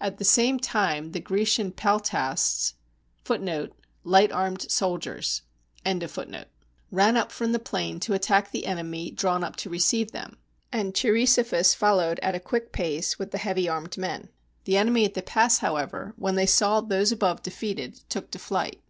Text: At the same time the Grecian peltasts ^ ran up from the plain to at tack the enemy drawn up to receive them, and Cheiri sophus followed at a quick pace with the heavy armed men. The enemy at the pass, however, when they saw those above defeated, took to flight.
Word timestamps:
At 0.00 0.18
the 0.18 0.24
same 0.24 0.58
time 0.58 1.12
the 1.12 1.20
Grecian 1.20 1.70
peltasts 1.70 2.74
^ 3.24 3.70
ran 6.90 7.16
up 7.16 7.30
from 7.32 7.52
the 7.52 7.58
plain 7.60 8.00
to 8.00 8.14
at 8.14 8.22
tack 8.22 8.50
the 8.50 8.66
enemy 8.66 9.10
drawn 9.12 9.44
up 9.44 9.54
to 9.54 9.70
receive 9.70 10.10
them, 10.10 10.38
and 10.72 10.92
Cheiri 10.92 11.24
sophus 11.24 11.74
followed 11.76 12.18
at 12.20 12.34
a 12.34 12.40
quick 12.40 12.72
pace 12.72 13.16
with 13.16 13.30
the 13.30 13.38
heavy 13.38 13.68
armed 13.68 13.96
men. 13.96 14.30
The 14.64 14.76
enemy 14.76 15.04
at 15.04 15.14
the 15.14 15.22
pass, 15.22 15.58
however, 15.58 16.14
when 16.16 16.34
they 16.34 16.46
saw 16.46 16.80
those 16.80 17.12
above 17.12 17.44
defeated, 17.44 18.00
took 18.08 18.32
to 18.32 18.40
flight. 18.40 18.82